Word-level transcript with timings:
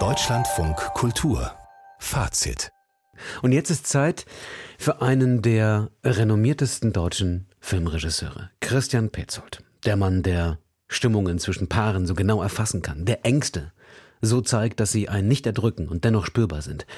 Deutschlandfunk 0.00 0.76
Kultur 0.94 1.52
Fazit 2.00 2.72
Und 3.40 3.52
jetzt 3.52 3.70
ist 3.70 3.86
Zeit 3.86 4.26
für 4.78 5.00
einen 5.00 5.42
der 5.42 5.92
renommiertesten 6.02 6.92
deutschen 6.92 7.46
Filmregisseure, 7.60 8.50
Christian 8.58 9.10
Petzold. 9.10 9.62
Der 9.84 9.94
Mann, 9.94 10.24
der 10.24 10.58
Stimmungen 10.88 11.38
zwischen 11.38 11.68
Paaren 11.68 12.08
so 12.08 12.14
genau 12.14 12.42
erfassen 12.42 12.82
kann, 12.82 13.04
der 13.04 13.24
Ängste 13.24 13.70
so 14.20 14.40
zeigt, 14.40 14.80
dass 14.80 14.90
sie 14.90 15.08
einen 15.08 15.28
nicht 15.28 15.46
erdrücken 15.46 15.86
und 15.86 16.04
dennoch 16.04 16.26
spürbar 16.26 16.62
sind. 16.62 16.88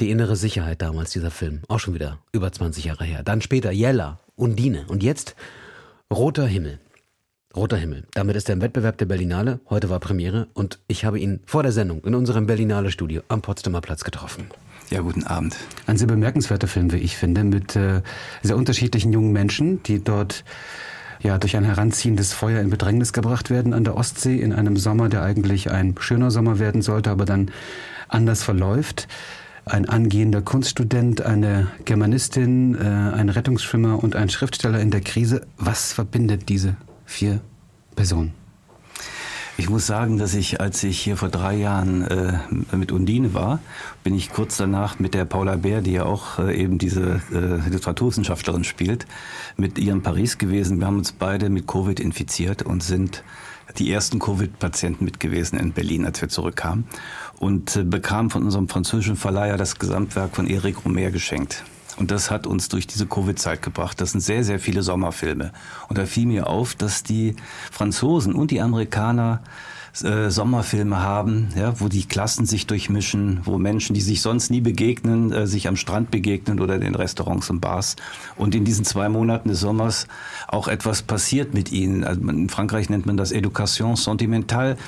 Die 0.00 0.10
innere 0.10 0.34
Sicherheit 0.34 0.82
damals 0.82 1.12
dieser 1.12 1.30
Film, 1.30 1.60
auch 1.68 1.78
schon 1.78 1.94
wieder 1.94 2.18
über 2.32 2.50
20 2.50 2.86
Jahre 2.86 3.04
her. 3.04 3.22
Dann 3.22 3.42
später 3.42 3.70
Jella, 3.70 4.18
Undine 4.34 4.86
und 4.88 5.04
jetzt 5.04 5.36
Roter 6.12 6.46
Himmel. 6.48 6.80
Roter 7.54 7.76
Himmel. 7.76 8.04
Damit 8.14 8.36
ist 8.36 8.48
er 8.48 8.54
im 8.54 8.62
Wettbewerb 8.62 8.96
der 8.98 9.06
Berlinale. 9.06 9.60
Heute 9.68 9.90
war 9.90 10.00
Premiere 10.00 10.48
und 10.54 10.78
ich 10.88 11.04
habe 11.04 11.18
ihn 11.18 11.40
vor 11.44 11.62
der 11.62 11.72
Sendung 11.72 12.02
in 12.04 12.14
unserem 12.14 12.46
Berlinale 12.46 12.90
Studio 12.90 13.22
am 13.28 13.42
Potsdamer 13.42 13.80
Platz 13.82 14.04
getroffen. 14.04 14.46
Ja, 14.90 15.00
guten 15.00 15.24
Abend. 15.24 15.56
Ein 15.86 15.98
sehr 15.98 16.08
bemerkenswerter 16.08 16.66
Film, 16.66 16.92
wie 16.92 16.98
ich 16.98 17.16
finde, 17.16 17.44
mit 17.44 17.76
äh, 17.76 18.02
sehr 18.42 18.56
unterschiedlichen 18.56 19.12
jungen 19.12 19.32
Menschen, 19.32 19.82
die 19.82 20.02
dort 20.02 20.44
ja 21.22 21.38
durch 21.38 21.56
ein 21.56 21.64
heranziehendes 21.64 22.32
Feuer 22.32 22.60
in 22.60 22.70
Bedrängnis 22.70 23.12
gebracht 23.12 23.50
werden 23.50 23.74
an 23.74 23.84
der 23.84 23.96
Ostsee 23.96 24.40
in 24.40 24.52
einem 24.52 24.76
Sommer, 24.76 25.08
der 25.08 25.22
eigentlich 25.22 25.70
ein 25.70 25.94
schöner 26.00 26.30
Sommer 26.30 26.58
werden 26.58 26.82
sollte, 26.82 27.10
aber 27.10 27.26
dann 27.26 27.50
anders 28.08 28.42
verläuft. 28.42 29.08
Ein 29.64 29.88
angehender 29.88 30.42
Kunststudent, 30.42 31.20
eine 31.22 31.68
Germanistin, 31.84 32.74
äh, 32.74 32.80
ein 32.80 33.28
Rettungsschwimmer 33.28 34.02
und 34.02 34.16
ein 34.16 34.28
Schriftsteller 34.28 34.80
in 34.80 34.90
der 34.90 35.02
Krise. 35.02 35.42
Was 35.56 35.92
verbindet 35.92 36.48
diese 36.48 36.76
vier 37.12 37.40
Personen? 37.94 38.34
Ich 39.58 39.68
muss 39.68 39.86
sagen, 39.86 40.16
dass 40.16 40.34
ich, 40.34 40.60
als 40.60 40.82
ich 40.82 40.98
hier 40.98 41.16
vor 41.18 41.28
drei 41.28 41.54
Jahren 41.54 42.02
äh, 42.02 42.38
mit 42.74 42.90
Undine 42.90 43.34
war, 43.34 43.60
bin 44.02 44.14
ich 44.14 44.30
kurz 44.30 44.56
danach 44.56 44.98
mit 44.98 45.12
der 45.12 45.26
Paula 45.26 45.56
Bär, 45.56 45.82
die 45.82 45.92
ja 45.92 46.04
auch 46.04 46.38
äh, 46.38 46.56
eben 46.56 46.78
diese 46.78 47.20
äh, 47.30 47.68
Literaturwissenschaftlerin 47.68 48.64
spielt, 48.64 49.06
mit 49.58 49.78
ihr 49.78 49.92
in 49.92 50.02
Paris 50.02 50.38
gewesen. 50.38 50.80
Wir 50.80 50.86
haben 50.86 50.96
uns 50.96 51.12
beide 51.12 51.50
mit 51.50 51.66
Covid 51.66 52.00
infiziert 52.00 52.62
und 52.62 52.82
sind 52.82 53.22
die 53.78 53.92
ersten 53.92 54.18
Covid-Patienten 54.18 55.04
mit 55.04 55.20
gewesen 55.20 55.58
in 55.58 55.72
Berlin, 55.72 56.06
als 56.06 56.20
wir 56.20 56.30
zurückkamen. 56.30 56.86
Und 57.38 57.76
äh, 57.76 57.84
bekamen 57.84 58.30
von 58.30 58.44
unserem 58.44 58.68
französischen 58.68 59.16
Verleiher 59.16 59.58
das 59.58 59.78
Gesamtwerk 59.78 60.34
von 60.34 60.48
Eric 60.48 60.84
Romer 60.86 61.10
geschenkt. 61.10 61.62
Und 61.96 62.10
das 62.10 62.30
hat 62.30 62.46
uns 62.46 62.68
durch 62.68 62.86
diese 62.86 63.06
Covid-Zeit 63.06 63.62
gebracht. 63.62 64.00
Das 64.00 64.12
sind 64.12 64.20
sehr, 64.20 64.44
sehr 64.44 64.58
viele 64.58 64.82
Sommerfilme. 64.82 65.52
Und 65.88 65.98
da 65.98 66.06
fiel 66.06 66.26
mir 66.26 66.46
auf, 66.46 66.74
dass 66.74 67.02
die 67.02 67.36
Franzosen 67.70 68.34
und 68.34 68.50
die 68.50 68.60
Amerikaner 68.60 69.42
äh, 70.00 70.30
Sommerfilme 70.30 71.02
haben, 71.02 71.48
ja, 71.54 71.78
wo 71.78 71.88
die 71.88 72.06
Klassen 72.06 72.46
sich 72.46 72.66
durchmischen, 72.66 73.40
wo 73.44 73.58
Menschen, 73.58 73.92
die 73.92 74.00
sich 74.00 74.22
sonst 74.22 74.50
nie 74.50 74.62
begegnen, 74.62 75.32
äh, 75.32 75.46
sich 75.46 75.68
am 75.68 75.76
Strand 75.76 76.10
begegnen 76.10 76.60
oder 76.60 76.80
in 76.80 76.94
Restaurants 76.94 77.50
und 77.50 77.60
Bars. 77.60 77.96
Und 78.36 78.54
in 78.54 78.64
diesen 78.64 78.86
zwei 78.86 79.10
Monaten 79.10 79.50
des 79.50 79.60
Sommers 79.60 80.06
auch 80.48 80.66
etwas 80.66 81.02
passiert 81.02 81.52
mit 81.52 81.72
ihnen. 81.72 82.04
Also 82.04 82.22
in 82.22 82.48
Frankreich 82.48 82.88
nennt 82.88 83.04
man 83.04 83.18
das 83.18 83.32
Education 83.32 83.96
sentimentale. 83.96 84.78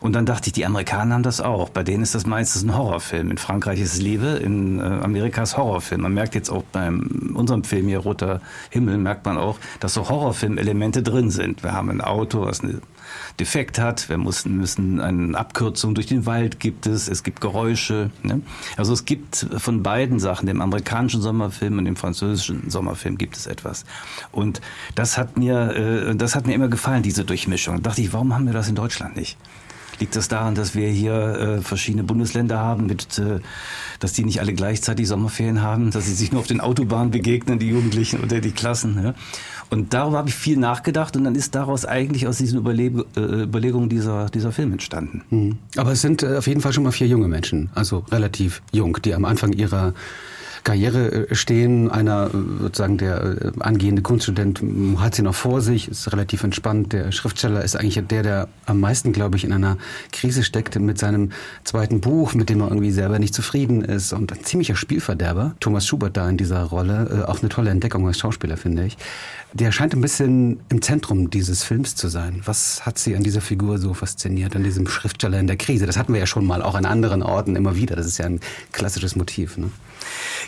Und 0.00 0.12
dann 0.14 0.26
dachte 0.26 0.46
ich, 0.48 0.52
die 0.52 0.64
Amerikaner 0.64 1.16
haben 1.16 1.24
das 1.24 1.40
auch. 1.40 1.68
Bei 1.68 1.82
denen 1.82 2.04
ist 2.04 2.14
das 2.14 2.24
meistens 2.24 2.62
ein 2.62 2.76
Horrorfilm. 2.76 3.32
In 3.32 3.38
Frankreich 3.38 3.80
ist 3.80 3.94
es 3.94 4.00
Liebe, 4.00 4.26
in 4.26 4.78
äh, 4.78 4.82
Amerika 4.82 5.42
ist 5.42 5.56
Horrorfilm. 5.56 6.02
Man 6.02 6.14
merkt 6.14 6.36
jetzt 6.36 6.50
auch 6.50 6.62
bei 6.70 6.88
unserem 7.34 7.64
Film 7.64 7.88
hier, 7.88 7.98
Roter 7.98 8.40
Himmel, 8.70 8.98
merkt 8.98 9.26
man 9.26 9.38
auch, 9.38 9.58
dass 9.80 9.94
so 9.94 10.08
Horrorfilm-Elemente 10.08 11.02
drin 11.02 11.30
sind. 11.30 11.64
Wir 11.64 11.72
haben 11.72 11.90
ein 11.90 12.00
Auto, 12.00 12.42
was 12.42 12.60
eine 12.60 12.80
Defekt 13.40 13.78
hat. 13.78 14.08
Wir 14.08 14.18
mussten, 14.18 14.56
müssen 14.56 15.00
eine 15.00 15.36
Abkürzung 15.36 15.94
durch 15.94 16.06
den 16.06 16.26
Wald 16.26 16.60
gibt 16.60 16.86
es. 16.86 17.08
Es 17.08 17.22
gibt 17.22 17.40
Geräusche. 17.40 18.10
Ne? 18.22 18.42
Also 18.76 18.92
es 18.92 19.04
gibt 19.04 19.46
von 19.56 19.82
beiden 19.82 20.20
Sachen, 20.20 20.46
dem 20.46 20.60
amerikanischen 20.60 21.20
Sommerfilm 21.20 21.78
und 21.78 21.84
dem 21.84 21.96
französischen 21.96 22.70
Sommerfilm 22.70 23.18
gibt 23.18 23.36
es 23.36 23.46
etwas. 23.46 23.84
Und 24.30 24.60
das 24.94 25.18
hat 25.18 25.36
mir, 25.36 26.10
äh, 26.10 26.16
das 26.16 26.34
hat 26.34 26.46
mir 26.46 26.54
immer 26.54 26.68
gefallen, 26.68 27.02
diese 27.02 27.24
Durchmischung. 27.24 27.76
Da 27.76 27.90
dachte 27.90 28.02
ich, 28.02 28.12
warum 28.12 28.34
haben 28.34 28.46
wir 28.46 28.52
das 28.52 28.68
in 28.68 28.74
Deutschland 28.74 29.16
nicht? 29.16 29.36
Liegt 30.02 30.16
das 30.16 30.26
daran, 30.26 30.56
dass 30.56 30.74
wir 30.74 30.88
hier 30.88 31.12
äh, 31.14 31.60
verschiedene 31.60 32.02
Bundesländer 32.02 32.58
haben, 32.58 32.86
mit, 32.86 33.20
äh, 33.20 33.38
dass 34.00 34.12
die 34.12 34.24
nicht 34.24 34.40
alle 34.40 34.52
gleichzeitig 34.52 35.06
Sommerferien 35.06 35.62
haben, 35.62 35.92
dass 35.92 36.06
sie 36.06 36.14
sich 36.14 36.32
nur 36.32 36.40
auf 36.40 36.48
den 36.48 36.60
Autobahnen 36.60 37.12
begegnen, 37.12 37.60
die 37.60 37.68
Jugendlichen 37.68 38.18
oder 38.18 38.40
die 38.40 38.50
Klassen? 38.50 39.00
Ja? 39.00 39.14
Und 39.70 39.94
darüber 39.94 40.18
habe 40.18 40.28
ich 40.28 40.34
viel 40.34 40.56
nachgedacht 40.56 41.16
und 41.16 41.22
dann 41.22 41.36
ist 41.36 41.54
daraus 41.54 41.84
eigentlich 41.84 42.26
aus 42.26 42.38
diesen 42.38 42.58
Überleg 42.58 42.94
äh, 43.16 43.44
Überlegungen 43.44 43.88
dieser, 43.88 44.28
dieser 44.28 44.50
Film 44.50 44.72
entstanden. 44.72 45.22
Mhm. 45.30 45.58
Aber 45.76 45.92
es 45.92 46.00
sind 46.00 46.24
äh, 46.24 46.38
auf 46.38 46.48
jeden 46.48 46.62
Fall 46.62 46.72
schon 46.72 46.82
mal 46.82 46.90
vier 46.90 47.06
junge 47.06 47.28
Menschen, 47.28 47.70
also 47.76 48.04
relativ 48.10 48.60
jung, 48.72 48.98
die 49.04 49.14
am 49.14 49.24
Anfang 49.24 49.52
ihrer 49.52 49.94
Karriere 50.64 51.28
äh, 51.28 51.34
stehen. 51.34 51.90
Einer, 51.90 52.30
äh, 52.32 52.62
sozusagen 52.62 52.98
der 52.98 53.22
äh, 53.22 53.52
angehende 53.60 54.02
Kunststudent 54.02 54.62
hat 54.98 55.14
sie 55.14 55.22
noch 55.22 55.34
vor 55.34 55.60
sich, 55.60 55.88
ist 55.88 56.12
relativ 56.12 56.44
entspannt. 56.44 56.92
Der 56.92 57.12
Schriftsteller 57.12 57.62
ist 57.62 57.76
eigentlich 57.76 58.02
der, 58.06 58.22
der 58.22 58.48
am 58.66 58.80
meisten, 58.80 59.12
glaube 59.12 59.36
ich, 59.36 59.44
in 59.44 59.52
einer 59.52 59.76
Krise 60.12 60.42
steckt 60.42 60.78
mit 60.78 60.98
seinem 60.98 61.30
zweiten 61.64 62.00
Buch, 62.00 62.34
mit 62.34 62.48
dem 62.48 62.60
er 62.60 62.68
irgendwie 62.68 62.90
selber 62.90 63.18
nicht 63.18 63.34
zufrieden 63.34 63.82
ist 63.82 64.12
und 64.12 64.32
ein 64.32 64.44
ziemlicher 64.44 64.76
Spielverderber. 64.76 65.54
Thomas 65.60 65.86
Schubert 65.86 66.16
da 66.16 66.28
in 66.28 66.36
dieser 66.36 66.62
Rolle, 66.62 67.26
auch 67.28 67.40
eine 67.40 67.48
tolle 67.48 67.70
Entdeckung 67.70 68.06
als 68.06 68.18
Schauspieler, 68.18 68.56
finde 68.56 68.84
ich. 68.84 68.96
Der 69.54 69.70
scheint 69.70 69.94
ein 69.94 70.00
bisschen 70.00 70.60
im 70.70 70.80
Zentrum 70.80 71.28
dieses 71.28 71.62
Films 71.62 71.94
zu 71.94 72.08
sein. 72.08 72.40
Was 72.46 72.86
hat 72.86 72.98
Sie 72.98 73.14
an 73.14 73.22
dieser 73.22 73.42
Figur 73.42 73.78
so 73.78 73.92
fasziniert, 73.92 74.56
an 74.56 74.64
diesem 74.64 74.86
Schriftsteller 74.86 75.38
in 75.38 75.46
der 75.46 75.56
Krise? 75.56 75.84
Das 75.84 75.98
hatten 75.98 76.14
wir 76.14 76.20
ja 76.20 76.26
schon 76.26 76.46
mal, 76.46 76.62
auch 76.62 76.74
an 76.74 76.86
anderen 76.86 77.22
Orten 77.22 77.54
immer 77.54 77.76
wieder. 77.76 77.94
Das 77.94 78.06
ist 78.06 78.18
ja 78.18 78.24
ein 78.24 78.40
klassisches 78.72 79.14
Motiv. 79.14 79.58
Ne? 79.58 79.70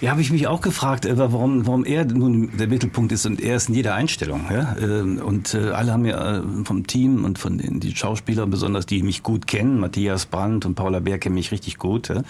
Ja, 0.00 0.10
habe 0.10 0.20
ich 0.20 0.30
mich 0.30 0.46
auch 0.46 0.60
gefragt, 0.60 1.06
äh, 1.06 1.16
warum, 1.16 1.66
warum 1.66 1.84
er 1.84 2.04
nun 2.04 2.56
der 2.56 2.68
Mittelpunkt 2.68 3.12
ist 3.12 3.26
und 3.26 3.40
er 3.40 3.56
ist 3.56 3.68
in 3.68 3.74
jeder 3.74 3.94
Einstellung. 3.94 4.46
Ja? 4.50 4.76
Ähm, 4.78 5.18
und 5.18 5.54
äh, 5.54 5.70
alle 5.70 5.92
haben 5.92 6.04
ja 6.04 6.38
äh, 6.38 6.42
vom 6.64 6.86
Team 6.86 7.24
und 7.24 7.38
von 7.38 7.58
den 7.58 7.80
die 7.80 7.94
Schauspielern, 7.94 8.50
besonders 8.50 8.86
die 8.86 9.02
mich 9.02 9.22
gut 9.22 9.46
kennen, 9.46 9.78
Matthias 9.78 10.26
Brandt 10.26 10.66
und 10.66 10.74
Paula 10.74 11.00
Bär 11.00 11.18
kennen 11.18 11.34
mich 11.34 11.52
richtig 11.52 11.78
gut, 11.78 12.08
ja? 12.08 12.22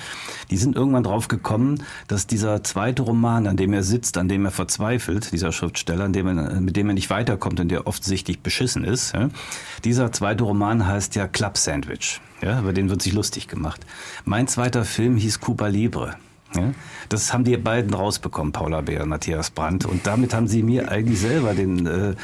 die 0.51 0.57
sind 0.57 0.77
irgendwann 0.77 1.05
drauf 1.05 1.29
gekommen, 1.29 1.83
dass 2.09 2.27
dieser 2.27 2.63
zweite 2.63 3.03
Roman, 3.03 3.47
an 3.47 3.57
dem 3.57 3.73
er 3.73 3.83
sitzt, 3.83 4.19
an 4.19 4.29
dem 4.29 4.45
er 4.45 4.51
verzweifelt, 4.51 5.33
dieser 5.33 5.53
Schriftsteller, 5.53 6.05
an 6.05 6.13
dem 6.13 6.27
er, 6.27 6.61
mit 6.61 6.77
dem 6.77 6.89
er 6.89 6.95
nicht 6.95 7.11
weiterkommt 7.11 7.61
und 7.61 7.69
der 7.69 7.87
offensichtlich 7.87 8.41
beschissen 8.41 8.85
ist, 8.85 9.15
ja? 9.15 9.31
dieser 9.85 10.13
zweite 10.13 10.45
Roman 10.45 10.87
heißt 10.87 11.15
ja 11.15 11.27
Club 11.27 11.57
Sandwich. 11.57 12.21
Ja, 12.43 12.61
über 12.61 12.75
den 12.75 12.91
wird 12.91 13.01
sich 13.01 13.15
lustig 13.15 13.49
gemacht. 13.49 13.81
Mein 14.25 14.49
zweiter 14.49 14.85
Film 14.85 15.17
hieß 15.17 15.41
Cuba 15.41 15.69
Libre. 15.69 16.17
Ja? 16.55 16.73
Das 17.09 17.33
haben 17.33 17.45
die 17.45 17.57
beiden 17.57 17.95
rausbekommen, 17.95 18.53
Paula 18.53 18.81
Bär 18.81 19.03
und 19.03 19.09
Matthias 19.09 19.51
Brandt. 19.51 19.85
Und 19.85 20.07
damit 20.07 20.35
haben 20.35 20.49
sie 20.49 20.63
mir 20.63 20.91
eigentlich 20.91 21.21
selber 21.21 21.55
den 21.55 21.87
äh, 21.87 22.15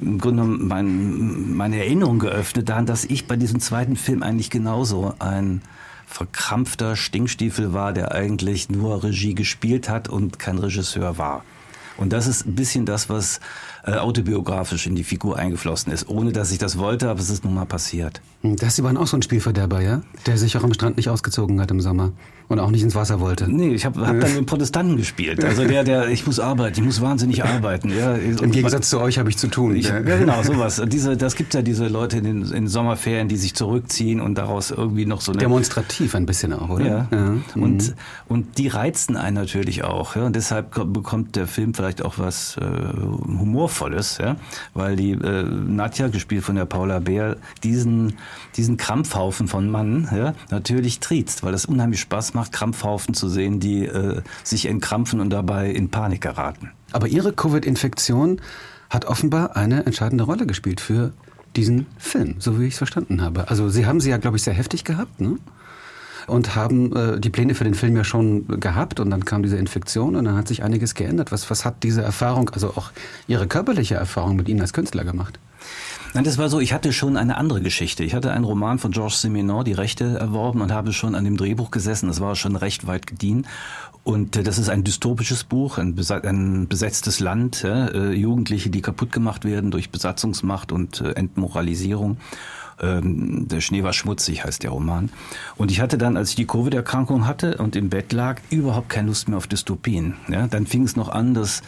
im 0.00 0.18
Grunde 0.18 0.44
mein, 0.44 1.56
meine 1.56 1.78
Erinnerung 1.78 2.18
geöffnet 2.18 2.68
daran, 2.68 2.86
dass 2.86 3.04
ich 3.04 3.26
bei 3.26 3.36
diesem 3.36 3.60
zweiten 3.60 3.96
Film 3.96 4.22
eigentlich 4.22 4.50
genauso 4.50 5.14
ein 5.18 5.62
verkrampfter 6.06 6.96
Stinkstiefel 6.96 7.72
war, 7.72 7.92
der 7.92 8.12
eigentlich 8.12 8.70
nur 8.70 9.02
Regie 9.02 9.34
gespielt 9.34 9.88
hat 9.88 10.08
und 10.08 10.38
kein 10.38 10.58
Regisseur 10.58 11.18
war. 11.18 11.44
Und 11.96 12.12
das 12.12 12.26
ist 12.26 12.46
ein 12.46 12.54
bisschen 12.54 12.84
das, 12.86 13.08
was 13.08 13.40
äh, 13.84 13.92
autobiografisch 13.92 14.86
in 14.86 14.94
die 14.94 15.04
Figur 15.04 15.38
eingeflossen 15.38 15.92
ist, 15.92 16.08
ohne 16.08 16.32
dass 16.32 16.52
ich 16.52 16.58
das 16.58 16.78
wollte, 16.78 17.08
aber 17.08 17.20
es 17.20 17.30
ist 17.30 17.44
nun 17.44 17.54
mal 17.54 17.66
passiert. 17.66 18.20
Hm, 18.42 18.56
das 18.56 18.82
waren 18.82 18.96
auch 18.96 19.06
so 19.06 19.16
ein 19.16 19.22
Spielverderber, 19.22 19.80
ja? 19.80 20.02
Der 20.26 20.36
sich 20.36 20.56
auch 20.56 20.64
am 20.64 20.74
Strand 20.74 20.96
nicht 20.96 21.08
ausgezogen 21.08 21.60
hat 21.60 21.70
im 21.70 21.80
Sommer 21.80 22.12
und 22.48 22.60
auch 22.60 22.70
nicht 22.70 22.82
ins 22.82 22.94
Wasser 22.94 23.20
wollte. 23.20 23.50
Nee, 23.50 23.74
ich 23.74 23.84
habe 23.84 24.06
hab 24.06 24.20
dann 24.20 24.34
den 24.34 24.46
Protestanten 24.46 24.96
gespielt. 24.96 25.44
Also 25.44 25.64
der, 25.64 25.84
der, 25.84 26.08
ich 26.08 26.26
muss 26.26 26.38
arbeiten, 26.38 26.78
ich 26.78 26.84
muss 26.84 27.00
wahnsinnig 27.00 27.44
arbeiten. 27.44 27.90
Ja. 27.96 28.14
Im 28.16 28.50
Gegensatz 28.50 28.90
zu 28.90 29.00
euch 29.00 29.18
habe 29.18 29.30
ich 29.30 29.36
zu 29.36 29.48
tun. 29.48 29.74
Ich, 29.74 29.88
ja, 29.88 30.00
genau, 30.00 30.42
sowas. 30.42 30.82
Diese, 30.86 31.16
das 31.16 31.34
gibt 31.34 31.54
ja 31.54 31.62
diese 31.62 31.88
Leute 31.88 32.18
in 32.18 32.24
den 32.24 32.42
in 32.52 32.68
Sommerferien, 32.68 33.28
die 33.28 33.36
sich 33.36 33.54
zurückziehen 33.54 34.20
und 34.20 34.36
daraus 34.36 34.70
irgendwie 34.70 35.06
noch 35.06 35.20
so 35.20 35.32
eine... 35.32 35.40
Demonstrativ 35.40 36.14
ein 36.14 36.26
bisschen 36.26 36.52
auch, 36.52 36.68
oder? 36.68 36.86
Ja. 36.86 37.08
ja. 37.10 37.34
Und, 37.54 37.88
mhm. 37.88 37.94
und 38.28 38.58
die 38.58 38.68
reizen 38.68 39.16
einen 39.16 39.34
natürlich 39.34 39.84
auch. 39.84 40.14
Ja. 40.16 40.26
Und 40.26 40.36
deshalb 40.36 40.92
bekommt 40.92 41.36
der 41.36 41.46
Film 41.46 41.74
vielleicht 41.74 41.85
auch 42.02 42.18
was 42.18 42.56
äh, 42.56 42.62
Humorvolles, 42.64 44.18
ja. 44.18 44.36
Weil 44.72 44.96
die 44.96 45.12
äh, 45.12 45.42
Nadja, 45.42 46.08
gespielt 46.08 46.44
von 46.44 46.56
der 46.56 46.64
Paula 46.64 47.00
Bär, 47.00 47.36
diesen, 47.62 48.14
diesen 48.56 48.76
Krampfhaufen 48.76 49.48
von 49.48 49.70
Mann 49.70 50.08
ja, 50.14 50.34
natürlich 50.50 51.00
triezt, 51.00 51.42
weil 51.42 51.52
das 51.52 51.66
unheimlich 51.66 52.00
Spaß 52.00 52.34
macht 52.34 52.46
macht, 52.46 52.52
Krampfhaufen 52.52 53.14
zu 53.14 53.28
sehen, 53.28 53.60
die 53.60 53.86
äh, 53.86 54.22
sich 54.44 54.66
entkrampfen 54.66 55.20
und 55.20 55.30
dabei 55.30 55.70
in 55.70 55.90
Panik 55.90 56.20
geraten. 56.20 56.70
Aber 56.92 57.08
Ihre 57.08 57.32
Covid-Infektion 57.32 58.40
hat 58.90 59.06
offenbar 59.06 59.56
eine 59.56 59.84
entscheidende 59.86 60.24
Rolle 60.24 60.46
gespielt 60.46 60.80
für 60.80 61.12
diesen 61.56 61.86
Film, 61.98 62.36
so 62.38 62.60
wie 62.60 62.66
ich 62.66 62.74
es 62.74 62.78
verstanden 62.78 63.22
habe. 63.22 63.48
Also 63.48 63.68
Sie 63.68 63.86
haben 63.86 64.00
sie 64.00 64.10
ja, 64.10 64.18
glaube 64.18 64.36
ich, 64.36 64.42
sehr 64.42 64.54
heftig 64.54 64.84
gehabt, 64.84 65.20
ne? 65.20 65.38
Und 66.26 66.54
haben 66.54 66.94
äh, 66.94 67.20
die 67.20 67.30
Pläne 67.30 67.54
für 67.54 67.64
den 67.64 67.74
Film 67.74 67.96
ja 67.96 68.04
schon 68.04 68.46
gehabt 68.60 69.00
und 69.00 69.10
dann 69.10 69.24
kam 69.24 69.42
diese 69.42 69.56
Infektion 69.56 70.16
und 70.16 70.24
dann 70.24 70.36
hat 70.36 70.48
sich 70.48 70.62
einiges 70.62 70.94
geändert. 70.94 71.32
Was, 71.32 71.50
was 71.50 71.64
hat 71.64 71.82
diese 71.82 72.02
Erfahrung, 72.02 72.50
also 72.50 72.70
auch 72.76 72.90
Ihre 73.26 73.46
körperliche 73.46 73.94
Erfahrung 73.94 74.36
mit 74.36 74.48
Ihnen 74.48 74.60
als 74.60 74.72
Künstler 74.72 75.04
gemacht? 75.04 75.38
Nein, 76.14 76.24
das 76.24 76.38
war 76.38 76.48
so, 76.48 76.60
ich 76.60 76.72
hatte 76.72 76.92
schon 76.92 77.16
eine 77.16 77.36
andere 77.36 77.60
Geschichte. 77.60 78.02
Ich 78.02 78.14
hatte 78.14 78.32
einen 78.32 78.44
Roman 78.44 78.78
von 78.78 78.90
Georges 78.90 79.20
Simenon, 79.20 79.64
die 79.64 79.72
Rechte 79.72 80.18
erworben 80.18 80.62
und 80.62 80.72
habe 80.72 80.92
schon 80.92 81.14
an 81.14 81.24
dem 81.24 81.36
Drehbuch 81.36 81.70
gesessen. 81.70 82.08
Das 82.08 82.20
war 82.20 82.36
schon 82.36 82.56
recht 82.56 82.86
weit 82.86 83.06
gediehen. 83.06 83.46
Und 84.02 84.36
äh, 84.36 84.42
das 84.42 84.58
ist 84.58 84.68
ein 84.68 84.84
dystopisches 84.84 85.44
Buch, 85.44 85.78
ein, 85.78 85.94
besetztes 86.68 87.20
Land, 87.20 87.64
äh, 87.64 88.12
Jugendliche, 88.12 88.70
die 88.70 88.80
kaputt 88.80 89.12
gemacht 89.12 89.44
werden 89.44 89.70
durch 89.70 89.90
Besatzungsmacht 89.90 90.72
und 90.72 91.00
äh, 91.00 91.10
Entmoralisierung. 91.12 92.18
Ähm, 92.80 93.48
der 93.48 93.60
Schnee 93.60 93.82
war 93.82 93.92
schmutzig, 93.92 94.44
heißt 94.44 94.62
der 94.62 94.70
Roman. 94.70 95.10
Und 95.56 95.70
ich 95.70 95.80
hatte 95.80 95.98
dann, 95.98 96.16
als 96.16 96.30
ich 96.30 96.36
die 96.36 96.46
Covid-Erkrankung 96.46 97.26
hatte 97.26 97.56
und 97.58 97.76
im 97.76 97.88
Bett 97.88 98.12
lag, 98.12 98.40
überhaupt 98.50 98.88
keine 98.88 99.08
Lust 99.08 99.28
mehr 99.28 99.38
auf 99.38 99.46
Dystopien. 99.46 100.14
Ja, 100.28 100.46
dann 100.46 100.66
fing 100.66 100.84
es 100.84 100.96
noch 100.96 101.08
an, 101.08 101.34
dass 101.34 101.62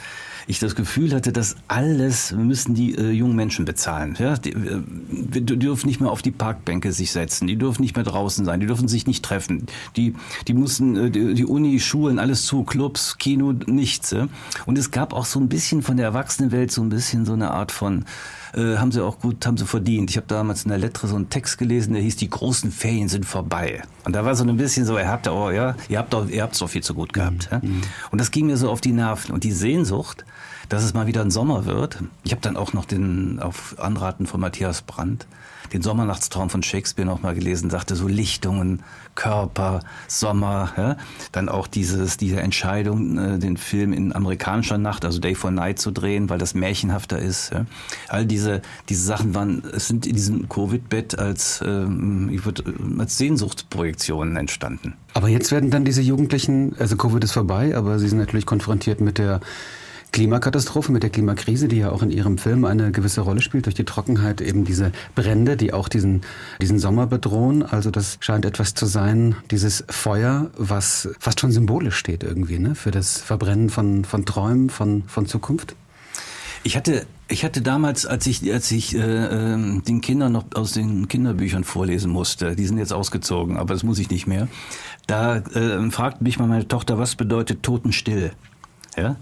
ich 0.48 0.58
das 0.58 0.74
Gefühl 0.74 1.14
hatte, 1.14 1.30
dass 1.30 1.56
alles 1.68 2.32
müssen 2.32 2.74
die 2.74 2.96
äh, 2.96 3.10
jungen 3.10 3.36
Menschen 3.36 3.66
bezahlen. 3.66 4.16
Ja? 4.18 4.36
Die, 4.36 4.52
äh, 4.52 4.82
die 5.10 5.44
dürfen 5.44 5.86
nicht 5.86 6.00
mehr 6.00 6.10
auf 6.10 6.22
die 6.22 6.30
Parkbänke 6.30 6.90
sich 6.92 7.12
setzen, 7.12 7.46
die 7.46 7.56
dürfen 7.56 7.82
nicht 7.82 7.96
mehr 7.96 8.04
draußen 8.04 8.46
sein, 8.46 8.58
die 8.58 8.66
dürfen 8.66 8.88
sich 8.88 9.06
nicht 9.06 9.22
treffen. 9.22 9.66
Die, 9.96 10.14
die 10.48 10.54
mussten, 10.54 10.96
äh, 10.96 11.10
die, 11.10 11.34
die 11.34 11.44
Uni, 11.44 11.78
Schulen, 11.80 12.18
alles 12.18 12.46
zu, 12.46 12.64
Clubs, 12.64 13.18
Kino, 13.18 13.52
nichts. 13.66 14.10
Ja? 14.10 14.28
Und 14.64 14.78
es 14.78 14.90
gab 14.90 15.12
auch 15.12 15.26
so 15.26 15.38
ein 15.38 15.48
bisschen 15.48 15.82
von 15.82 15.98
der 15.98 16.06
Erwachsenenwelt 16.06 16.72
so 16.72 16.82
ein 16.82 16.88
bisschen 16.88 17.26
so 17.26 17.34
eine 17.34 17.50
Art 17.50 17.70
von 17.70 18.06
äh, 18.54 18.76
haben 18.76 18.92
sie 18.92 19.04
auch 19.04 19.18
gut, 19.18 19.46
haben 19.46 19.56
sie 19.56 19.66
verdient. 19.66 20.10
Ich 20.10 20.16
habe 20.16 20.26
damals 20.26 20.64
in 20.64 20.70
der 20.70 20.78
Lettre 20.78 21.06
so 21.06 21.16
einen 21.16 21.28
Text 21.28 21.58
gelesen, 21.58 21.92
der 21.92 22.02
hieß, 22.02 22.16
die 22.16 22.30
großen 22.30 22.72
Ferien 22.72 23.08
sind 23.08 23.26
vorbei. 23.26 23.82
Und 24.04 24.14
da 24.14 24.24
war 24.24 24.34
so 24.34 24.44
ein 24.44 24.56
bisschen 24.56 24.86
so, 24.86 24.98
ihr 24.98 25.08
habt 25.08 25.26
ja, 25.26 25.32
oh, 25.32 25.50
ja, 25.50 25.74
ihr 25.88 25.98
habt 25.98 26.12
doch, 26.12 26.28
ihr 26.28 26.42
habt's 26.42 26.58
doch 26.58 26.68
viel 26.68 26.82
zu 26.82 26.94
gut 26.94 27.12
gehabt. 27.12 27.50
Mhm. 27.50 27.80
Ja? 27.82 27.88
Und 28.10 28.20
das 28.20 28.30
ging 28.30 28.46
mir 28.46 28.56
so 28.56 28.70
auf 28.70 28.80
die 28.80 28.92
Nerven. 28.92 29.34
Und 29.34 29.44
die 29.44 29.52
Sehnsucht, 29.52 30.24
dass 30.68 30.84
es 30.84 30.94
mal 30.94 31.06
wieder 31.06 31.22
ein 31.22 31.30
Sommer 31.30 31.64
wird. 31.64 31.98
Ich 32.24 32.32
habe 32.32 32.42
dann 32.42 32.56
auch 32.56 32.72
noch 32.72 32.84
den, 32.84 33.40
auf 33.40 33.76
Anraten 33.78 34.26
von 34.26 34.40
Matthias 34.40 34.82
Brandt, 34.82 35.26
den 35.72 35.82
Sommernachtstraum 35.82 36.50
von 36.50 36.62
Shakespeare 36.62 37.06
noch 37.06 37.22
mal 37.22 37.34
gelesen, 37.34 37.70
sagte 37.70 37.94
so 37.94 38.08
Lichtungen, 38.08 38.82
Körper, 39.14 39.80
Sommer, 40.06 40.72
ja? 40.76 40.96
dann 41.32 41.48
auch 41.48 41.66
dieses, 41.66 42.16
diese 42.16 42.40
Entscheidung, 42.40 43.18
äh, 43.18 43.38
den 43.38 43.56
Film 43.56 43.92
in 43.92 44.14
amerikanischer 44.14 44.78
Nacht, 44.78 45.04
also 45.04 45.18
Day 45.18 45.34
for 45.34 45.50
Night 45.50 45.78
zu 45.78 45.90
drehen, 45.90 46.30
weil 46.30 46.38
das 46.38 46.54
märchenhafter 46.54 47.18
ist. 47.18 47.52
Ja? 47.52 47.66
All 48.08 48.26
diese, 48.26 48.62
diese 48.88 49.04
Sachen 49.04 49.34
waren, 49.34 49.62
sind 49.72 50.06
in 50.06 50.14
diesem 50.14 50.48
Covid-Bett 50.48 51.18
als, 51.18 51.62
ähm, 51.66 52.30
ich 52.32 52.44
würd, 52.44 52.64
als 52.98 53.18
Sehnsuchtsprojektionen 53.18 54.36
entstanden. 54.36 54.94
Aber 55.14 55.28
jetzt 55.28 55.50
werden 55.50 55.70
dann 55.70 55.84
diese 55.84 56.02
Jugendlichen, 56.02 56.76
also 56.78 56.96
Covid 56.96 57.24
ist 57.24 57.32
vorbei, 57.32 57.76
aber 57.76 57.98
sie 57.98 58.08
sind 58.08 58.18
natürlich 58.18 58.46
konfrontiert 58.46 59.00
mit 59.00 59.18
der 59.18 59.40
Klimakatastrophe, 60.12 60.90
mit 60.92 61.02
der 61.02 61.10
Klimakrise, 61.10 61.68
die 61.68 61.78
ja 61.78 61.90
auch 61.90 62.02
in 62.02 62.10
Ihrem 62.10 62.38
Film 62.38 62.64
eine 62.64 62.92
gewisse 62.92 63.20
Rolle 63.20 63.40
spielt, 63.40 63.66
durch 63.66 63.74
die 63.74 63.84
Trockenheit 63.84 64.40
eben 64.40 64.64
diese 64.64 64.92
Brände, 65.14 65.56
die 65.56 65.72
auch 65.72 65.88
diesen, 65.88 66.22
diesen 66.60 66.78
Sommer 66.78 67.06
bedrohen. 67.06 67.62
Also 67.62 67.90
das 67.90 68.18
scheint 68.20 68.44
etwas 68.44 68.74
zu 68.74 68.86
sein, 68.86 69.36
dieses 69.50 69.84
Feuer, 69.88 70.50
was 70.56 71.08
fast 71.18 71.40
schon 71.40 71.52
symbolisch 71.52 71.96
steht 71.96 72.22
irgendwie, 72.22 72.58
ne? 72.58 72.74
für 72.74 72.90
das 72.90 73.18
Verbrennen 73.18 73.70
von, 73.70 74.04
von 74.04 74.24
Träumen, 74.24 74.70
von, 74.70 75.04
von 75.06 75.26
Zukunft. 75.26 75.76
Ich 76.64 76.76
hatte, 76.76 77.06
ich 77.28 77.44
hatte 77.44 77.62
damals, 77.62 78.04
als 78.04 78.26
ich, 78.26 78.52
als 78.52 78.70
ich 78.70 78.94
äh, 78.94 78.98
ähm, 79.00 79.82
den 79.86 80.00
Kindern 80.00 80.32
noch 80.32 80.44
aus 80.54 80.72
den 80.72 81.08
Kinderbüchern 81.08 81.64
vorlesen 81.64 82.10
musste, 82.10 82.56
die 82.56 82.66
sind 82.66 82.78
jetzt 82.78 82.92
ausgezogen, 82.92 83.56
aber 83.56 83.74
das 83.74 83.84
muss 83.84 83.98
ich 83.98 84.10
nicht 84.10 84.26
mehr, 84.26 84.48
da 85.06 85.36
äh, 85.36 85.90
fragte 85.90 86.24
mich 86.24 86.38
mal 86.38 86.48
meine 86.48 86.66
Tochter, 86.66 86.98
was 86.98 87.14
bedeutet 87.14 87.62
Totenstill? 87.62 88.32
Ja? 88.96 89.16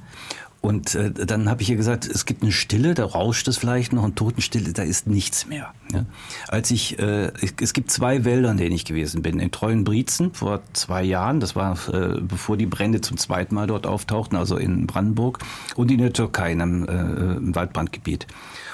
Und 0.67 0.97
äh, 0.97 1.13
dann 1.13 1.49
habe 1.49 1.63
ich 1.63 1.71
ihr 1.71 1.77
gesagt, 1.77 2.07
es 2.07 2.27
gibt 2.27 2.43
eine 2.43 2.51
Stille, 2.51 2.95
da 2.95 3.05
rauscht 3.05 3.47
es 3.47 3.57
vielleicht 3.57 3.93
noch, 3.93 4.03
und 4.03 4.17
Totenstille, 4.17 4.73
da 4.73 4.83
ist 4.83 5.07
nichts 5.07 5.47
mehr. 5.47 5.73
Ja? 5.93 6.07
Als 6.49 6.73
ich, 6.73 6.99
äh, 6.99 7.31
es 7.61 7.73
gibt 7.73 7.93
zwei 7.93 8.25
Wälder, 8.25 8.51
in 8.51 8.57
denen 8.57 8.75
ich 8.75 8.85
gewesen 8.85 9.23
bin. 9.23 9.39
In 9.39 9.53
Treuenbrietzen 9.53 10.35
vor 10.35 10.63
zwei 10.73 11.05
Jahren, 11.05 11.39
das 11.39 11.55
war 11.55 11.79
äh, 11.93 12.21
bevor 12.21 12.57
die 12.57 12.67
Brände 12.67 13.01
zum 13.01 13.17
zweiten 13.17 13.55
Mal 13.55 13.69
dort 13.69 13.87
auftauchten, 13.87 14.37
also 14.37 14.57
in 14.57 14.89
Brandenburg, 14.89 15.39
und 15.77 15.93
in 15.93 15.99
der 15.99 16.13
Türkei, 16.13 16.51
in 16.51 16.61
einem 16.61 16.83
äh, 16.83 17.55
Waldbrandgebiet. 17.55 18.27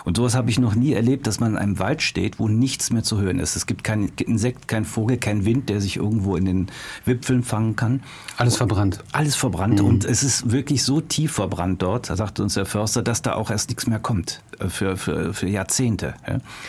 Und 0.04 0.16
sowas 0.16 0.34
habe 0.34 0.50
ich 0.50 0.58
noch 0.58 0.74
nie 0.74 0.94
erlebt, 0.94 1.26
dass 1.26 1.40
man 1.40 1.52
in 1.52 1.58
einem 1.58 1.78
Wald 1.78 2.02
steht, 2.02 2.38
wo 2.38 2.48
nichts 2.48 2.90
mehr 2.90 3.02
zu 3.02 3.20
hören 3.20 3.38
ist. 3.38 3.54
Es 3.54 3.66
gibt 3.66 3.84
kein 3.84 4.10
Insekt, 4.16 4.66
kein 4.66 4.84
Vogel, 4.84 5.18
kein 5.18 5.44
Wind, 5.44 5.68
der 5.68 5.80
sich 5.80 5.96
irgendwo 5.96 6.36
in 6.36 6.44
den 6.46 6.66
Wipfeln 7.04 7.42
fangen 7.42 7.76
kann. 7.76 8.02
Alles 8.36 8.56
verbrannt. 8.56 9.04
Alles 9.12 9.36
verbrannt. 9.36 9.80
Mhm. 9.80 9.86
Und 9.86 10.04
es 10.04 10.22
ist 10.22 10.50
wirklich 10.50 10.82
so 10.82 11.00
tief 11.00 11.32
verbrannt 11.32 11.81
dort, 11.82 12.10
da 12.10 12.16
sagte 12.16 12.42
uns 12.42 12.54
der 12.54 12.66
Förster, 12.66 13.02
dass 13.02 13.22
da 13.22 13.34
auch 13.34 13.50
erst 13.50 13.68
nichts 13.68 13.86
mehr 13.86 13.98
kommt 13.98 14.40
äh, 14.58 14.68
für, 14.68 14.96
für, 14.96 15.34
für 15.34 15.48
Jahrzehnte. 15.48 16.14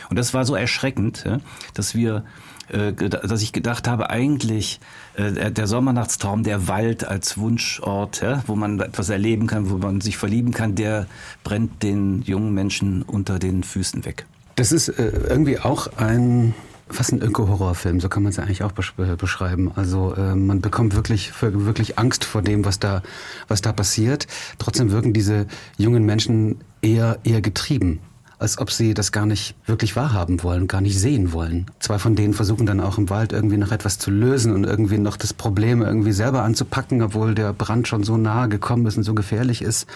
Und 0.10 0.18
das 0.18 0.34
war 0.34 0.46
so 0.46 0.56
erschreckend, 0.56 1.26
dass 1.74 1.96
wir 1.96 2.24
äh, 2.70 2.94
dass 2.94 3.42
ich 3.42 3.52
gedacht 3.52 3.88
habe, 3.88 4.10
eigentlich 4.10 4.80
äh, 5.16 5.52
der 5.52 5.68
Sommernachtstraum, 5.68 6.44
der 6.44 6.68
Wald 6.68 7.06
als 7.06 7.38
Wunschort, 7.38 8.24
wo 8.48 8.56
man 8.56 8.80
etwas 8.80 9.10
erleben 9.10 9.48
kann, 9.48 9.70
wo 9.70 9.78
man 9.78 10.02
sich 10.02 10.18
verlieben 10.18 10.54
kann, 10.54 10.76
der 10.76 11.08
brennt 11.44 11.84
den 11.84 12.22
jungen 12.22 12.54
Menschen 12.54 13.02
unter 13.04 13.38
den 13.38 13.64
Füßen 13.64 14.06
weg. 14.06 14.26
Das 14.56 14.72
ist 14.72 14.88
irgendwie 14.88 15.60
auch 15.60 15.98
ein 15.98 16.54
fast 16.90 17.12
ein 17.14 17.22
Öko-Horrorfilm, 17.22 18.00
so 18.00 18.10
kann 18.10 18.24
man 18.24 18.32
es 18.32 18.38
ja 18.38 18.44
eigentlich 18.44 18.64
auch 18.64 18.72
beschreiben. 18.72 19.72
Also 19.76 20.14
äh, 20.16 20.36
man 20.36 20.62
bekommt 20.62 20.96
wirklich 20.96 21.32
wirklich 21.42 21.98
Angst 21.98 22.26
vor 22.26 22.42
dem, 22.42 22.66
was 22.66 22.80
da 22.80 23.02
was 23.48 23.62
da 23.62 23.72
passiert. 23.72 24.28
Trotzdem 24.58 24.92
wirken 24.92 25.14
diese 25.14 25.48
jungen 25.78 26.06
Menschen 26.06 26.58
eher 26.82 27.20
eher 27.24 27.42
getrieben 27.42 28.00
als 28.44 28.58
ob 28.58 28.72
sie 28.72 28.94
das 28.94 29.14
gar 29.14 29.26
nicht 29.26 29.56
wirklich 29.66 29.96
wahrhaben 29.96 30.44
wollen, 30.44 30.68
gar 30.68 30.82
nicht 30.82 31.00
sehen 31.00 31.32
wollen. 31.32 31.68
Zwei 31.80 31.98
von 31.98 32.14
denen 32.14 32.34
versuchen 32.34 32.66
dann 32.66 32.82
auch 32.82 32.98
im 32.98 33.10
Wald 33.10 33.32
irgendwie 33.32 33.56
noch 33.56 33.72
etwas 33.72 34.00
zu 34.00 34.12
lösen 34.12 34.52
und 34.52 34.66
irgendwie 34.66 34.98
noch 34.98 35.16
das 35.16 35.34
Problem 35.34 35.82
irgendwie 35.82 36.12
selber 36.12 36.44
anzupacken, 36.44 37.02
obwohl 37.02 37.36
der 37.36 37.54
Brand 37.54 37.88
schon 37.88 38.04
so 38.04 38.18
nahe 38.18 38.50
gekommen 38.50 38.86
ist 38.86 38.98
und 38.98 39.04
so 39.04 39.14
gefährlich 39.14 39.62
ist. 39.62 39.88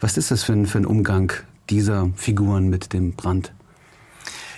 Was 0.00 0.16
ist 0.16 0.30
das 0.30 0.42
für 0.44 0.54
ein, 0.54 0.64
für 0.64 0.78
ein 0.78 0.86
Umgang 0.86 1.30
dieser 1.68 2.08
Figuren 2.16 2.70
mit 2.70 2.94
dem 2.94 3.12
Brand? 3.12 3.52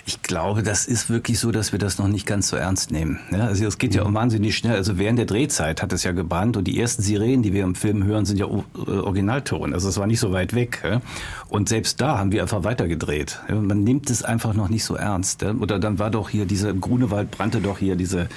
Ich 0.05 0.21
glaube, 0.21 0.63
das 0.63 0.85
ist 0.85 1.09
wirklich 1.09 1.39
so, 1.39 1.51
dass 1.51 1.71
wir 1.71 1.79
das 1.79 1.97
noch 1.97 2.09
nicht 2.09 2.25
ganz 2.25 2.49
so 2.49 2.57
ernst 2.57 2.91
nehmen. 2.91 3.19
Ja, 3.31 3.45
also 3.45 3.65
es 3.65 3.77
geht 3.77 3.95
ja 3.95 4.03
um 4.03 4.13
wahnsinnig 4.13 4.57
schnell. 4.57 4.75
Also 4.75 4.97
während 4.97 5.17
der 5.17 5.25
Drehzeit 5.25 5.81
hat 5.81 5.93
es 5.93 6.03
ja 6.03 6.11
gebrannt 6.11 6.57
und 6.57 6.65
die 6.65 6.77
ersten 6.77 7.01
Sirenen, 7.01 7.41
die 7.41 7.53
wir 7.53 7.63
im 7.63 7.73
Film 7.73 8.03
hören, 8.03 8.25
sind 8.25 8.37
ja 8.37 8.45
äh, 8.47 8.91
Originalton. 8.91 9.73
Also 9.73 9.87
es 9.87 9.97
war 9.97 10.05
nicht 10.05 10.19
so 10.19 10.33
weit 10.33 10.53
weg. 10.53 10.81
Ja? 10.83 11.01
Und 11.47 11.69
selbst 11.69 12.01
da 12.01 12.17
haben 12.17 12.33
wir 12.33 12.41
einfach 12.41 12.65
weitergedreht. 12.65 13.39
Ja? 13.47 13.55
Man 13.55 13.85
nimmt 13.85 14.09
es 14.09 14.23
einfach 14.23 14.53
noch 14.53 14.67
nicht 14.67 14.83
so 14.83 14.95
ernst. 14.95 15.41
Ja? 15.41 15.53
Oder 15.53 15.79
dann 15.79 15.99
war 15.99 16.11
doch 16.11 16.27
hier 16.27 16.45
diese 16.45 16.75
Grunewald 16.75 17.31
brannte 17.31 17.61
doch 17.61 17.77
hier 17.77 17.95
diese 17.95 18.27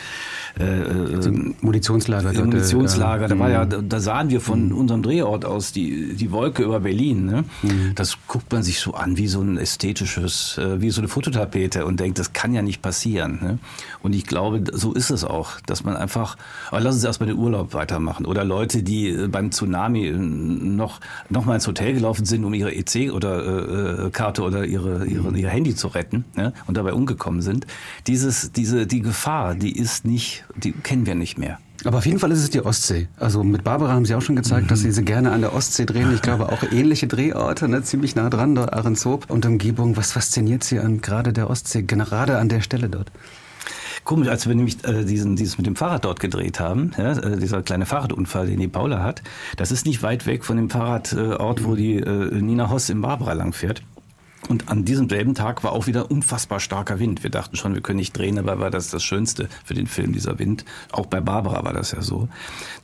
Munitionslager. 0.59 2.33
Dort, 2.33 2.47
Munitionslager. 2.47 3.27
Äh, 3.27 3.29
da 3.29 3.39
war 3.39 3.51
ja, 3.51 3.65
mhm. 3.65 3.89
da 3.89 4.01
sahen 4.01 4.31
wir 4.31 4.41
von 4.41 4.69
mhm. 4.69 4.77
unserem 4.77 5.03
Drehort 5.03 5.45
aus 5.45 5.73
die 5.73 6.15
die 6.15 6.33
Wolke 6.33 6.63
über 6.63 6.81
Berlin. 6.81 7.27
Ne? 7.27 7.45
Mhm. 7.63 7.93
Das 7.95 8.17
guckt 8.27 8.51
man 8.53 8.63
sich 8.63 8.81
so 8.81 8.95
an 8.95 9.19
wie 9.19 9.27
so 9.29 9.43
ein 9.43 9.59
ästhetisches, 9.59 10.57
äh, 10.59 10.81
wie 10.81 10.91
so 10.91 11.03
eine 11.03 11.09
Fototapete 11.09 11.85
und 11.85 12.01
denkt, 12.01 12.19
das 12.19 12.33
kann 12.33 12.55
ja 12.55 12.63
nicht 12.63 12.81
passieren. 12.81 13.39
Ne? 13.43 13.59
Und 14.03 14.15
ich 14.15 14.27
glaube, 14.27 14.65
so 14.73 14.95
ist 14.95 15.11
es 15.11 15.25
auch, 15.25 15.61
dass 15.67 15.85
man 15.85 15.95
einfach, 15.95 16.37
aber 16.71 16.81
lass 16.81 16.95
uns 16.95 17.05
erstmal 17.05 17.29
den 17.29 17.39
Urlaub 17.39 17.75
weitermachen. 17.75 18.25
Oder 18.25 18.45
Leute, 18.45 18.83
die 18.83 19.11
äh, 19.11 19.29
beim 19.29 19.51
Tsunami 19.53 20.11
noch 20.11 21.01
noch 21.29 21.45
mal 21.45 21.57
ins 21.57 21.67
Hotel 21.67 21.93
gelaufen 21.93 22.25
sind, 22.25 22.45
um 22.45 22.55
ihre 22.55 22.75
EC 22.75 23.13
oder 23.13 24.07
äh, 24.07 24.11
Karte 24.11 24.43
oder 24.43 24.65
ihre, 24.65 25.05
ihre 25.05 25.37
ihr 25.37 25.51
Handy 25.51 25.75
zu 25.75 25.89
retten 25.89 26.25
ne? 26.35 26.55
und 26.67 26.79
dabei 26.79 26.95
umgekommen 26.95 27.43
sind. 27.43 27.67
Dieses 28.07 28.53
diese 28.53 28.87
die 28.87 29.03
Gefahr, 29.03 29.55
die 29.55 29.77
ist 29.77 30.07
nicht 30.07 30.46
die 30.55 30.73
kennen 30.73 31.07
wir 31.07 31.15
nicht 31.15 31.39
mehr. 31.39 31.59
Aber 31.85 31.99
auf 31.99 32.07
jeden 32.07 32.19
Fall 32.19 32.33
ist 32.33 32.43
es 32.43 32.51
die 32.51 32.65
Ostsee. 32.65 33.09
Also 33.19 33.45
mit 33.45 33.63
Barbara 33.63 33.93
haben 33.93 34.07
Sie 34.07 34.15
auch 34.15 34.23
schon 34.23 34.37
gezeigt, 34.37 34.65
mhm. 34.65 34.69
dass 34.69 34.81
Sie 34.81 34.91
sie 34.91 35.05
gerne 35.05 35.31
an 35.33 35.41
der 35.41 35.55
Ostsee 35.55 35.85
drehen. 35.85 36.13
Ich 36.15 36.23
glaube 36.23 36.49
auch 36.51 36.63
ähnliche 36.73 37.07
Drehorte, 37.07 37.69
ne? 37.69 37.83
ziemlich 37.83 38.17
nah 38.17 38.31
dran 38.31 38.55
dort, 38.55 38.73
Ahrenshoop 38.73 39.31
und 39.31 39.47
Umgebung. 39.47 39.97
Was 39.97 40.13
fasziniert 40.13 40.65
Sie 40.65 40.79
an 40.79 41.01
gerade 41.01 41.33
der 41.33 41.51
Ostsee, 41.51 41.83
gerade 41.83 42.39
an 42.39 42.49
der 42.49 42.61
Stelle 42.61 42.89
dort? 42.89 43.13
Komisch, 44.05 44.29
als 44.29 44.47
wir 44.47 44.55
nämlich 44.55 44.85
äh, 44.85 45.05
diesen, 45.05 45.37
dieses 45.37 45.59
mit 45.59 45.67
dem 45.67 45.75
Fahrrad 45.75 46.05
dort 46.05 46.21
gedreht 46.21 46.61
haben, 46.61 46.93
ja, 46.97 47.13
äh, 47.13 47.37
dieser 47.39 47.63
kleine 47.63 47.87
Fahrradunfall, 47.87 48.47
den 48.47 48.61
die 48.61 48.69
Paula 48.69 49.03
hat, 49.03 49.23
das 49.57 49.73
ist 49.73 49.85
nicht 49.85 50.03
weit 50.03 50.27
weg 50.27 50.45
von 50.45 50.57
dem 50.57 50.71
Fahrradort, 50.71 51.13
äh, 51.61 51.65
wo 51.65 51.75
die 51.75 51.97
äh, 51.97 52.35
Nina 52.41 52.71
Hoss 52.71 52.89
in 52.89 53.01
Barbara 53.01 53.33
langfährt. 53.33 53.83
Und 54.49 54.69
an 54.69 54.85
diesem 54.85 55.09
selben 55.09 55.35
Tag 55.35 55.65
war 55.65 55.73
auch 55.73 55.87
wieder 55.87 56.11
unfassbar 56.11 56.61
starker 56.61 56.99
Wind. 56.99 57.23
Wir 57.23 57.31
dachten 57.31 57.57
schon, 57.57 57.75
wir 57.75 57.81
können 57.81 57.99
nicht 57.99 58.17
drehen, 58.17 58.39
aber 58.39 58.59
war 58.59 58.71
das 58.71 58.91
das 58.91 59.03
Schönste 59.03 59.49
für 59.65 59.75
den 59.75 59.87
Film, 59.87 60.13
dieser 60.13 60.39
Wind. 60.39 60.65
Auch 60.93 61.07
bei 61.07 61.21
Barbara 61.21 61.65
war 61.65 61.73
das 61.73 61.93
ja 61.93 62.03
so. 62.03 62.29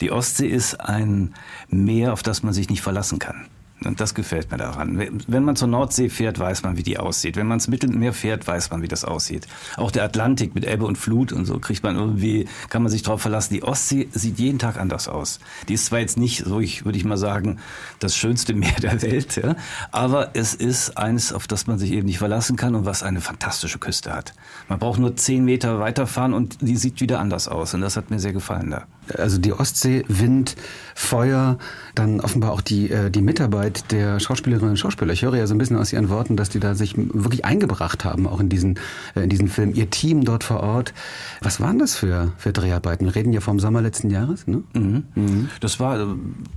Die 0.00 0.10
Ostsee 0.10 0.48
ist 0.48 0.80
ein 0.80 1.34
Meer, 1.68 2.12
auf 2.12 2.22
das 2.22 2.42
man 2.42 2.52
sich 2.52 2.68
nicht 2.68 2.82
verlassen 2.82 3.18
kann. 3.18 3.46
Und 3.86 4.00
das 4.00 4.14
gefällt 4.14 4.50
mir 4.50 4.58
daran. 4.58 5.00
Wenn 5.26 5.44
man 5.44 5.56
zur 5.56 5.68
Nordsee 5.68 6.08
fährt, 6.08 6.38
weiß 6.38 6.62
man, 6.62 6.76
wie 6.76 6.82
die 6.82 6.98
aussieht. 6.98 7.36
Wenn 7.36 7.46
man 7.46 7.56
ins 7.56 7.68
Mittelmeer 7.68 8.12
fährt, 8.12 8.46
weiß 8.46 8.70
man, 8.70 8.82
wie 8.82 8.88
das 8.88 9.04
aussieht. 9.04 9.46
Auch 9.76 9.90
der 9.90 10.04
Atlantik 10.04 10.54
mit 10.54 10.64
Ebbe 10.64 10.84
und 10.84 10.96
Flut 10.96 11.32
und 11.32 11.44
so 11.44 11.58
kriegt 11.58 11.82
man 11.82 11.96
irgendwie, 11.96 12.48
kann 12.68 12.82
man 12.82 12.90
sich 12.90 13.02
darauf 13.02 13.22
verlassen. 13.22 13.54
Die 13.54 13.62
Ostsee 13.62 14.08
sieht 14.12 14.38
jeden 14.38 14.58
Tag 14.58 14.78
anders 14.78 15.08
aus. 15.08 15.40
Die 15.68 15.74
ist 15.74 15.86
zwar 15.86 16.00
jetzt 16.00 16.16
nicht 16.16 16.44
so, 16.44 16.60
ich 16.60 16.84
würde 16.84 16.98
ich 16.98 17.04
mal 17.04 17.16
sagen, 17.16 17.58
das 17.98 18.16
schönste 18.16 18.54
Meer 18.62 18.74
der 18.80 19.02
Welt, 19.02 19.36
ja, 19.36 19.56
aber 19.90 20.30
es 20.34 20.54
ist 20.54 20.96
eines, 20.96 21.32
auf 21.32 21.46
das 21.46 21.66
man 21.66 21.78
sich 21.78 21.92
eben 21.92 22.06
nicht 22.06 22.18
verlassen 22.18 22.56
kann 22.56 22.74
und 22.74 22.84
was 22.84 23.02
eine 23.02 23.20
fantastische 23.20 23.78
Küste 23.78 24.14
hat. 24.14 24.34
Man 24.68 24.78
braucht 24.78 25.00
nur 25.00 25.16
zehn 25.16 25.44
Meter 25.44 25.80
weiterfahren 25.80 26.34
und 26.34 26.58
die 26.60 26.76
sieht 26.76 27.00
wieder 27.00 27.20
anders 27.20 27.48
aus. 27.48 27.74
Und 27.74 27.80
das 27.80 27.96
hat 27.96 28.10
mir 28.10 28.18
sehr 28.18 28.32
gefallen 28.32 28.70
da. 28.70 28.86
Also 29.16 29.38
die 29.38 29.52
Ostsee, 29.52 30.04
Wind, 30.08 30.56
Feuer, 30.94 31.58
dann 31.94 32.20
offenbar 32.20 32.52
auch 32.52 32.60
die, 32.60 32.90
äh, 32.90 33.10
die 33.10 33.20
Mitarbeit 33.20 33.90
der 33.90 34.20
Schauspielerinnen 34.20 34.70
und 34.70 34.76
Schauspieler. 34.76 35.12
Ich 35.12 35.22
höre 35.22 35.34
ja 35.34 35.46
so 35.46 35.54
ein 35.54 35.58
bisschen 35.58 35.76
aus 35.76 35.92
Ihren 35.92 36.08
Worten, 36.08 36.36
dass 36.36 36.50
die 36.50 36.60
da 36.60 36.74
sich 36.74 36.94
wirklich 36.96 37.44
eingebracht 37.44 38.04
haben, 38.04 38.26
auch 38.26 38.40
in 38.40 38.48
diesen, 38.48 38.78
äh, 39.14 39.24
in 39.24 39.28
diesen 39.28 39.48
Film. 39.48 39.74
Ihr 39.74 39.90
Team 39.90 40.24
dort 40.24 40.44
vor 40.44 40.60
Ort. 40.60 40.94
Was 41.40 41.60
waren 41.60 41.78
das 41.78 41.96
für, 41.96 42.32
für 42.38 42.52
Dreharbeiten? 42.52 43.06
Wir 43.06 43.14
reden 43.14 43.32
ja 43.32 43.40
vom 43.40 43.58
Sommer 43.58 43.82
letzten 43.82 44.10
Jahres, 44.10 44.46
ne? 44.46 44.62
Mhm. 44.74 45.04
Mhm. 45.14 45.48
Das 45.60 45.80
war, 45.80 46.00
äh, 46.00 46.06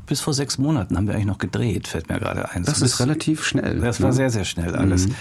bis 0.06 0.22
vor 0.22 0.34
sechs 0.34 0.58
Monaten 0.58 0.98
haben 0.98 1.08
wir 1.08 1.16
eigentlich 1.16 1.26
noch 1.26 1.40
gedreht, 1.40 1.88
fällt 1.88 2.10
mir 2.10 2.20
gerade 2.20 2.52
ein. 2.52 2.64
Das, 2.64 2.80
das 2.80 2.92
ist 2.94 3.00
relativ 3.00 3.44
schnell. 3.44 3.80
Das 3.80 4.00
ne? 4.00 4.06
war 4.06 4.14
sehr, 4.14 4.30
sehr 4.30 4.46
schnell 4.46 4.76
alles. 4.76 5.08
Mhm. 5.08 5.16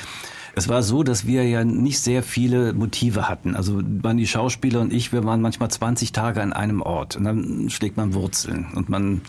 Es 0.56 0.68
war 0.68 0.82
so, 0.82 1.02
dass 1.02 1.26
wir 1.26 1.48
ja 1.48 1.64
nicht 1.64 2.00
sehr 2.00 2.22
viele 2.22 2.72
Motive 2.72 3.28
hatten. 3.28 3.56
Also 3.56 3.80
waren 4.02 4.16
die 4.16 4.26
Schauspieler 4.26 4.80
und 4.80 4.92
ich, 4.92 5.12
wir 5.12 5.24
waren 5.24 5.40
manchmal 5.40 5.70
20 5.70 6.12
Tage 6.12 6.42
an 6.42 6.52
einem 6.52 6.80
Ort 6.80 7.16
und 7.16 7.24
dann 7.24 7.70
schlägt 7.70 7.96
man 7.96 8.14
Wurzeln 8.14 8.68
und 8.74 8.88
man 8.88 9.22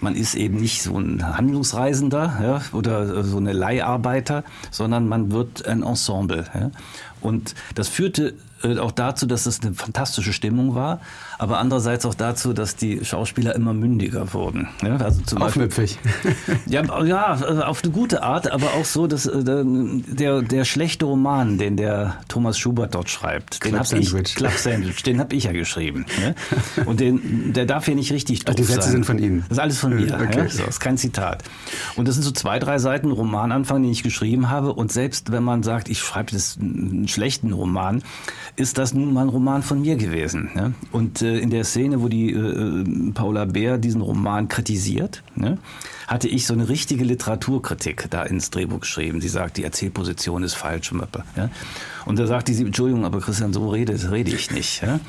man 0.00 0.14
ist 0.14 0.34
eben 0.34 0.56
nicht 0.56 0.82
so 0.82 0.98
ein 0.98 1.36
Handlungsreisender 1.36 2.38
ja, 2.42 2.62
oder 2.76 3.24
so 3.24 3.36
eine 3.36 3.52
Leiharbeiter, 3.52 4.44
sondern 4.70 5.08
man 5.08 5.32
wird 5.32 5.66
ein 5.66 5.82
Ensemble. 5.82 6.44
Ja. 6.54 6.70
Und 7.20 7.54
das 7.74 7.88
führte 7.88 8.34
äh, 8.62 8.78
auch 8.78 8.92
dazu, 8.92 9.26
dass 9.26 9.46
es 9.46 9.60
eine 9.62 9.74
fantastische 9.74 10.32
Stimmung 10.32 10.74
war, 10.74 11.00
aber 11.38 11.58
andererseits 11.58 12.04
auch 12.04 12.14
dazu, 12.14 12.52
dass 12.52 12.76
die 12.76 13.04
Schauspieler 13.04 13.54
immer 13.54 13.72
mündiger 13.72 14.32
wurden. 14.34 14.68
Ja, 14.82 14.96
also 14.96 15.22
zum 15.22 15.42
Aufmüpfig. 15.42 15.98
ja, 16.66 17.04
ja, 17.04 17.34
auf 17.66 17.82
eine 17.82 17.92
gute 17.92 18.22
Art, 18.22 18.50
aber 18.50 18.74
auch 18.74 18.84
so, 18.84 19.06
dass 19.06 19.26
äh, 19.26 19.42
der, 19.42 20.42
der 20.42 20.64
schlechte 20.64 21.06
Roman, 21.06 21.56
den 21.56 21.76
der 21.76 22.18
Thomas 22.28 22.58
Schubert 22.58 22.94
dort 22.94 23.08
schreibt, 23.08 23.60
Club 23.60 23.72
den 23.72 23.80
habe 23.80 23.98
ich, 23.98 24.34
Club 24.34 24.52
Sandwich, 24.52 25.02
den 25.02 25.20
habe 25.20 25.34
ich 25.34 25.44
ja 25.44 25.52
geschrieben. 25.52 26.04
Ja? 26.22 26.84
Und 26.84 27.00
den, 27.00 27.52
der 27.54 27.64
darf 27.64 27.86
hier 27.86 27.94
nicht 27.94 28.12
richtig 28.12 28.44
doof 28.44 28.56
Die 28.56 28.64
Sätze 28.64 28.82
sein. 28.82 28.92
sind 28.92 29.06
von 29.06 29.18
Ihnen? 29.18 29.40
Das 29.48 29.56
ist 29.56 29.62
alles 29.62 29.78
von 29.78 29.94
mir. 29.94 30.14
Okay. 30.14 30.38
Ja? 30.38 30.48
So, 30.48 30.58
das 30.58 30.68
ist 30.74 30.80
kein 30.80 30.98
Zitat. 30.98 31.44
Und 31.96 32.08
das 32.08 32.16
sind 32.16 32.24
so 32.24 32.30
zwei, 32.32 32.58
drei 32.58 32.78
Seiten 32.78 33.10
Romananfang, 33.10 33.82
den 33.82 33.90
ich 33.90 34.02
geschrieben 34.02 34.50
habe. 34.50 34.74
Und 34.74 34.92
selbst 34.92 35.32
wenn 35.32 35.42
man 35.42 35.62
sagt, 35.62 35.88
ich 35.88 36.00
schreibe 36.00 36.32
das 36.32 36.58
schlechten 37.10 37.52
Roman, 37.52 38.02
ist 38.56 38.78
das 38.78 38.94
nun 38.94 39.12
mal 39.12 39.22
ein 39.22 39.28
Roman 39.28 39.62
von 39.62 39.80
mir 39.80 39.96
gewesen. 39.96 40.50
Ja? 40.54 40.72
Und 40.92 41.22
äh, 41.22 41.38
in 41.38 41.50
der 41.50 41.64
Szene, 41.64 42.02
wo 42.02 42.08
die 42.08 42.32
äh, 42.32 43.12
Paula 43.12 43.44
Bär 43.44 43.78
diesen 43.78 44.00
Roman 44.00 44.48
kritisiert, 44.48 45.22
ne, 45.34 45.58
hatte 46.06 46.28
ich 46.28 46.46
so 46.46 46.54
eine 46.54 46.68
richtige 46.68 47.04
Literaturkritik 47.04 48.06
da 48.10 48.22
ins 48.22 48.50
Drehbuch 48.50 48.80
geschrieben. 48.80 49.20
Sie 49.20 49.28
sagt, 49.28 49.56
die 49.56 49.64
Erzählposition 49.64 50.42
ist 50.42 50.54
falsch. 50.54 50.92
Ja? 51.36 51.50
Und 52.06 52.18
da 52.18 52.26
sagte 52.26 52.52
sie, 52.52 52.64
Entschuldigung, 52.64 53.04
aber 53.04 53.20
Christian, 53.20 53.52
so 53.52 53.68
rede, 53.68 53.98
rede 54.10 54.30
ich 54.30 54.50
nicht. 54.50 54.82
Ja? 54.82 55.00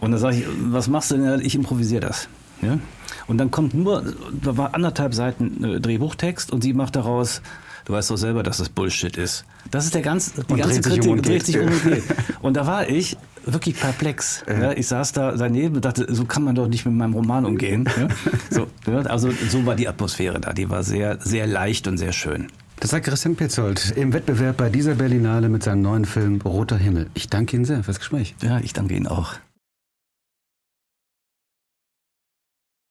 Und 0.00 0.12
da 0.12 0.18
sage 0.18 0.38
ich, 0.38 0.46
was 0.64 0.88
machst 0.88 1.10
du 1.10 1.16
denn? 1.16 1.40
Ich 1.40 1.54
improvisiere 1.54 2.00
das. 2.00 2.28
Ja? 2.62 2.78
Und 3.26 3.38
dann 3.38 3.50
kommt 3.50 3.74
nur, 3.74 4.02
da 4.42 4.56
war 4.56 4.74
anderthalb 4.74 5.14
Seiten 5.14 5.62
äh, 5.62 5.80
Drehbuchtext 5.80 6.52
und 6.52 6.62
sie 6.62 6.72
macht 6.72 6.96
daraus 6.96 7.42
Du 7.84 7.92
weißt 7.92 8.10
doch 8.10 8.16
selber, 8.16 8.42
dass 8.42 8.58
das 8.58 8.68
Bullshit 8.68 9.16
ist. 9.16 9.44
Das 9.70 9.84
ist 9.84 9.94
der 9.94 10.02
ganze, 10.02 10.42
die 10.44 10.52
und 10.52 10.58
ganze 10.58 10.80
Kritik, 10.80 11.10
um 11.10 11.22
dreht 11.22 11.46
sich 11.46 11.58
um 11.58 11.66
und 11.66 11.82
geht. 11.82 12.02
Und 12.42 12.56
da 12.56 12.66
war 12.66 12.88
ich 12.88 13.16
wirklich 13.44 13.78
perplex. 13.78 14.44
Ja. 14.48 14.72
ich 14.72 14.86
saß 14.86 15.12
da 15.12 15.32
daneben 15.32 15.76
und 15.76 15.84
dachte, 15.84 16.06
so 16.12 16.24
kann 16.24 16.42
man 16.42 16.54
doch 16.54 16.68
nicht 16.68 16.86
mit 16.86 16.94
meinem 16.94 17.14
Roman 17.14 17.44
umgehen. 17.44 17.88
so, 18.50 18.66
also 18.86 19.30
so 19.30 19.66
war 19.66 19.76
die 19.76 19.88
Atmosphäre 19.88 20.40
da. 20.40 20.52
Die 20.52 20.70
war 20.70 20.82
sehr, 20.82 21.18
sehr 21.20 21.46
leicht 21.46 21.86
und 21.86 21.98
sehr 21.98 22.12
schön. 22.12 22.48
Das 22.80 22.90
sagt 22.90 23.06
Christian 23.06 23.36
Petzold 23.36 23.92
im 23.96 24.14
Wettbewerb 24.14 24.56
bei 24.56 24.70
dieser 24.70 24.94
Berlinale 24.94 25.50
mit 25.50 25.62
seinem 25.62 25.82
neuen 25.82 26.06
Film 26.06 26.40
Roter 26.40 26.78
Himmel. 26.78 27.10
Ich 27.12 27.28
danke 27.28 27.56
Ihnen 27.56 27.66
sehr 27.66 27.84
fürs 27.84 27.98
Gespräch. 27.98 28.34
Ja, 28.42 28.58
ich 28.60 28.72
danke 28.72 28.94
Ihnen 28.94 29.06
auch. 29.06 29.34